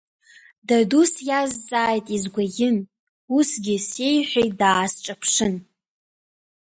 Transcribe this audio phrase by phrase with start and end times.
[0.67, 2.77] Даду сиазҵааит изгәаӷьын,
[3.35, 5.53] усгьы сеиҳәеит даасҿаԥшын…